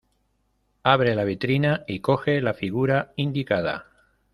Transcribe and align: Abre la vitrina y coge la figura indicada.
Abre 0.81 1.13
la 1.13 1.23
vitrina 1.25 1.83
y 1.85 1.99
coge 1.99 2.41
la 2.41 2.55
figura 2.55 3.13
indicada. 3.17 3.85